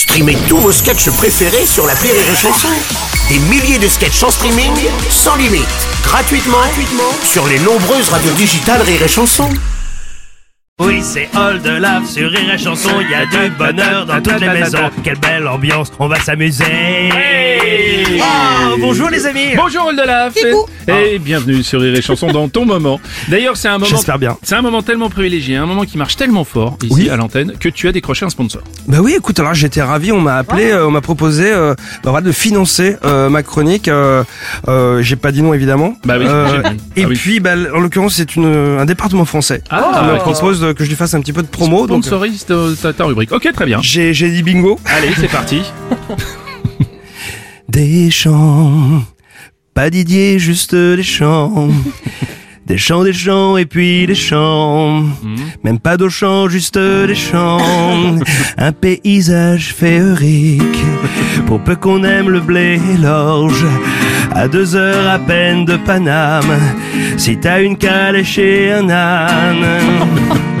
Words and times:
Streamez 0.00 0.38
tous 0.48 0.56
vos 0.56 0.72
sketchs 0.72 1.10
préférés 1.10 1.66
sur 1.66 1.86
la 1.86 1.92
Rire 1.92 2.14
et 2.14 2.34
Chanson. 2.34 2.68
Des 3.28 3.38
milliers 3.50 3.78
de 3.78 3.86
sketchs 3.86 4.22
en 4.22 4.30
streaming, 4.30 4.72
sans 5.10 5.36
limite, 5.36 5.68
gratuitement, 6.02 6.56
gratuitement 6.56 7.12
sur 7.22 7.46
les 7.46 7.58
nombreuses 7.58 8.08
radios 8.08 8.32
digitales 8.32 8.80
Rire 8.80 9.02
et 9.02 9.08
Chanson. 9.08 9.50
Oui, 10.80 11.02
c'est 11.02 11.28
All 11.36 11.60
de 11.60 11.72
Love 11.72 12.06
sur 12.06 12.30
Rire 12.30 12.54
et 12.54 12.56
Chanson. 12.56 12.88
Il 13.02 13.10
y 13.10 13.14
a 13.14 13.26
du 13.26 13.50
bonheur 13.50 14.06
dans 14.06 14.22
toutes 14.22 14.40
les 14.40 14.48
maisons. 14.48 14.90
Quelle 15.04 15.18
belle 15.18 15.46
ambiance, 15.46 15.92
on 15.98 16.08
va 16.08 16.18
s'amuser. 16.18 16.64
Oh, 18.22 18.76
bonjour 18.78 19.10
les 19.10 19.26
amis. 19.26 19.54
Bonjour 19.54 19.84
Oldelaf 19.84 20.32
et 20.90 21.18
bienvenue 21.18 21.62
sur 21.62 21.80
Rire 21.80 21.94
et 21.94 22.02
Chanson 22.02 22.28
dans 22.28 22.48
ton 22.48 22.64
moment. 22.66 23.00
D'ailleurs, 23.28 23.56
c'est 23.56 23.68
un 23.68 23.74
moment 23.78 23.86
J'espère 23.86 24.18
bien. 24.18 24.36
C'est 24.42 24.54
un 24.54 24.62
moment 24.62 24.82
tellement 24.82 25.08
privilégié, 25.10 25.56
un 25.56 25.66
moment 25.66 25.84
qui 25.84 25.98
marche 25.98 26.16
tellement 26.16 26.44
fort 26.44 26.76
ici 26.82 26.92
Oui. 26.94 27.10
à 27.10 27.16
l'antenne 27.16 27.52
que 27.58 27.68
tu 27.68 27.88
as 27.88 27.92
décroché 27.92 28.24
un 28.26 28.30
sponsor. 28.30 28.62
Bah 28.88 28.98
oui, 29.00 29.14
écoute, 29.16 29.38
alors 29.38 29.54
j'étais 29.54 29.82
ravi, 29.82 30.12
on 30.12 30.20
m'a 30.20 30.36
appelé, 30.36 30.70
euh, 30.70 30.86
on 30.86 30.90
m'a 30.90 31.00
proposé 31.00 31.50
euh, 31.52 31.74
bah, 32.04 32.10
voilà, 32.10 32.26
de 32.26 32.32
financer 32.32 32.96
euh, 33.04 33.28
ma 33.28 33.42
chronique. 33.42 33.88
euh, 33.88 34.24
euh, 34.68 35.02
J'ai 35.02 35.16
pas 35.16 35.32
dit 35.32 35.42
non 35.42 35.54
évidemment. 35.54 35.94
Bah 36.04 36.16
oui, 36.18 36.26
Euh, 36.28 36.62
j'ai 36.94 37.02
et 37.02 37.04
Ah 37.04 37.08
oui. 37.08 37.16
puis, 37.16 37.40
bah, 37.40 37.54
en 37.74 37.80
l'occurrence, 37.80 38.14
c'est 38.14 38.36
une 38.36 38.46
un 38.80 38.84
département 38.84 39.24
français 39.24 39.62
Ah, 39.70 40.00
qui 40.02 40.12
me 40.12 40.16
propose 40.18 40.60
de- 40.60 40.72
que 40.72 40.84
je 40.84 40.88
lui 40.90 40.96
fasse 40.96 41.14
un 41.14 41.20
petit 41.20 41.32
peu 41.32 41.42
de 41.42 41.48
promo. 41.48 41.86
Donc, 41.86 41.98
euh, 41.98 42.02
Sponsorise 42.08 42.44
ta, 42.46 42.54
ta- 42.80 42.92
ta 42.92 43.04
rubrique. 43.04 43.32
Ok, 43.32 43.48
très 43.52 43.66
bien. 43.66 43.78
j'ai 43.82 44.14
j'ai 44.14 44.30
dit 44.30 44.42
bingo. 44.42 44.78
Allez, 44.86 45.10
c'est 45.18 45.28
parti. 45.30 45.62
Des 47.68 48.10
champs, 48.10 49.02
pas 49.80 49.88
Didier, 49.88 50.38
juste 50.38 50.74
des 50.74 51.02
champs. 51.02 51.68
Des 52.66 52.76
champs, 52.76 53.02
des 53.02 53.14
champs, 53.14 53.56
et 53.56 53.64
puis 53.64 54.06
des 54.06 54.14
champs. 54.14 55.04
Même 55.64 55.78
pas 55.80 55.96
d'Auchan, 55.96 56.48
juste 56.48 56.78
des 56.78 57.14
champs. 57.14 57.58
Un 58.58 58.72
paysage 58.72 59.74
féerique. 59.74 60.84
Pour 61.46 61.60
peu 61.64 61.76
qu'on 61.76 62.04
aime 62.04 62.28
le 62.28 62.40
blé 62.40 62.78
et 62.92 62.98
l'orge. 62.98 63.64
À 64.32 64.46
deux 64.48 64.76
heures 64.76 65.08
à 65.08 65.18
peine 65.18 65.64
de 65.64 65.78
Paname. 65.78 66.60
Si 67.16 67.38
t'as 67.38 67.62
une 67.62 67.78
calèche 67.78 68.38
et 68.38 68.72
un 68.72 68.88
âne. 68.90 69.66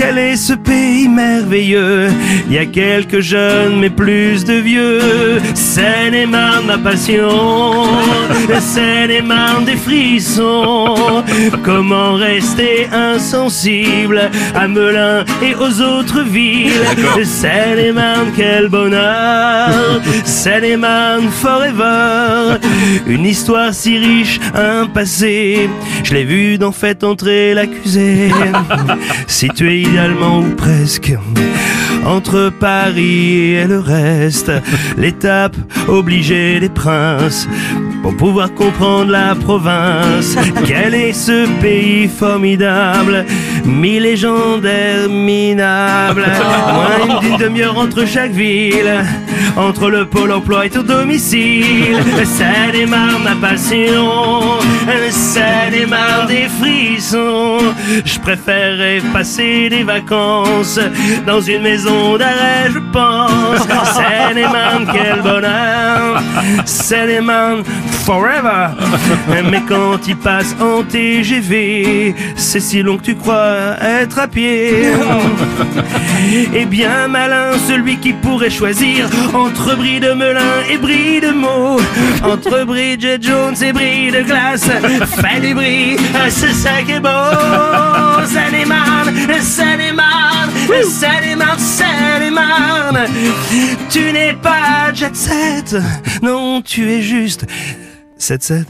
Quel 0.00 0.16
est 0.16 0.36
ce 0.36 0.52
pays 0.52 1.08
merveilleux? 1.08 2.06
Il 2.46 2.52
y 2.52 2.58
a 2.58 2.66
quelques 2.66 3.18
jeunes 3.18 3.80
mais 3.80 3.90
plus 3.90 4.44
de 4.44 4.52
vieux. 4.52 5.40
Seine-et-Marne 5.54 6.66
ma 6.66 6.78
passion. 6.78 7.84
Seine-et-Marne 8.60 9.64
des 9.64 9.74
frissons. 9.74 11.24
Comment 11.64 12.14
rester 12.14 12.86
insensible 12.92 14.30
à 14.54 14.68
Melun 14.68 15.24
et 15.42 15.56
aux 15.56 15.82
autres 15.82 16.22
villes? 16.22 16.84
Seine-et-Marne 17.24 18.30
quel 18.36 18.68
bonheur. 18.68 20.00
Seine-et-Marne 20.24 21.28
forever. 21.28 22.60
Une 23.08 23.26
histoire 23.26 23.74
si 23.74 23.98
riche, 23.98 24.38
un 24.54 24.86
passé. 24.86 25.68
Je 26.04 26.14
l'ai 26.14 26.24
vu 26.24 26.56
dans 26.56 26.70
Faites 26.70 27.02
entrer 27.02 27.52
l'accusé. 27.52 28.30
Situé 29.26 29.87
ou 29.90 30.54
presque 30.54 31.16
entre 32.04 32.50
Paris 32.60 33.54
et 33.54 33.64
le 33.66 33.80
reste, 33.80 34.52
l'étape 34.98 35.56
obligée 35.88 36.60
des 36.60 36.68
princes 36.68 37.48
pour 38.02 38.16
pouvoir 38.16 38.52
comprendre 38.54 39.10
la 39.10 39.34
province. 39.34 40.36
Quel 40.66 40.94
est 40.94 41.12
ce 41.12 41.46
pays 41.60 42.06
formidable, 42.06 43.24
mi-légendaire, 43.64 45.08
minable. 45.08 46.24
Moins 47.08 47.20
d'une 47.20 47.36
demi-heure 47.36 47.78
entre 47.78 48.06
chaque 48.06 48.32
ville, 48.32 49.04
entre 49.58 49.90
le 49.90 50.06
pôle 50.06 50.32
emploi 50.32 50.66
et 50.66 50.70
ton 50.70 50.82
domicile. 50.82 51.98
Ça 52.24 52.70
démarre 52.72 53.18
ma 53.18 53.34
passion, 53.48 54.58
ça 55.10 55.68
démarre 55.70 56.26
des 56.26 56.46
frissons. 56.60 57.58
Je 58.04 58.18
préférerais 58.20 59.02
passer 59.12 59.68
des 59.68 59.82
vacances 59.82 60.78
dans 61.26 61.40
une 61.40 61.62
maison 61.62 62.16
d'arrêt, 62.16 62.70
je 62.72 62.78
pense. 62.92 63.66
Seine-et-Marne, 63.94 64.86
quel 64.92 65.20
bonheur. 65.22 65.67
Seine-et-Marne, 66.64 67.62
forever. 68.04 68.68
Mais 69.50 69.62
quand 69.68 70.06
il 70.06 70.16
passe 70.16 70.54
en 70.60 70.82
TGV, 70.82 72.14
c'est 72.36 72.60
si 72.60 72.82
long 72.82 72.98
que 72.98 73.04
tu 73.04 73.14
crois 73.14 73.76
être 73.82 74.18
à 74.18 74.28
pied. 74.28 74.88
Et 76.54 76.66
bien 76.66 77.08
malin 77.08 77.52
celui 77.66 77.96
qui 77.98 78.12
pourrait 78.12 78.50
choisir 78.50 79.08
entre 79.34 79.76
bris 79.76 80.00
de 80.00 80.12
Melun 80.12 80.62
et 80.70 80.78
bris 80.78 81.20
de 81.20 81.30
Meaux. 81.30 81.80
Entre 82.22 82.64
Bridget 82.64 83.18
Jones 83.20 83.56
et 83.62 83.72
bris 83.72 84.10
de 84.10 84.22
glace. 84.22 84.68
Fais 85.20 85.40
du 85.40 85.54
bris, 85.54 85.96
c'est 86.28 86.52
ça 86.52 86.82
qui 86.84 86.92
est 86.92 87.00
beau. 87.00 87.08
Seine-et-Marne, 88.26 89.12
Seine-et-Marne, 90.72 91.58
Seine-et-Marne. 91.58 93.06
Tu 93.88 94.12
n'es 94.12 94.34
pas 94.34 94.92
jet 94.92 95.14
set, 95.16 95.74
non, 96.22 96.60
tu 96.62 96.90
es 96.92 97.00
juste 97.02 97.46
7-7. 98.20 98.64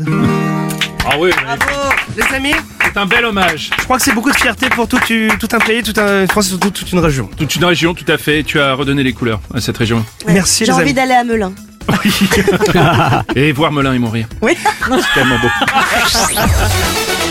Ah 1.11 1.17
oui, 1.19 1.31
Bravo, 1.45 1.91
les 2.17 2.37
amis. 2.37 2.53
c'est 2.85 2.97
un 2.97 3.07
bel 3.07 3.25
hommage. 3.25 3.71
Je 3.79 3.85
crois 3.85 3.97
que 3.97 4.03
c'est 4.05 4.13
beaucoup 4.15 4.31
de 4.31 4.37
fierté 4.37 4.69
pour 4.71 4.87
tout, 4.87 4.99
tu- 5.07 5.31
tout 5.41 5.49
un 5.53 5.59
pays, 5.59 5.83
tout 5.83 5.99
un 6.01 6.27
France 6.29 6.49
surtout 6.49 6.71
toute 6.71 6.93
une 6.93 6.99
région. 7.01 7.29
Toute 7.37 7.57
une 7.57 7.65
région, 7.65 7.95
tout 7.95 8.11
à 8.11 8.17
fait. 8.19 8.43
Tu 8.45 8.61
as 8.61 8.75
redonné 8.75 9.03
les 9.03 9.13
couleurs 9.13 9.41
à 9.55 9.61
cette 9.61 9.77
région. 9.79 10.05
Merci 10.27 10.65
J'ai 10.67 10.73
les 10.73 10.79
envie 10.79 10.95
d'aller 10.95 11.15
à 11.15 11.25
Melun. 11.25 11.53
Et 13.35 13.51
voir 13.53 13.73
Melun 13.73 13.95
et 13.95 13.99
mourir. 13.99 14.27
Oui. 14.43 14.57
C'est 14.85 15.15
tellement 15.15 15.39
beau. 15.39 15.49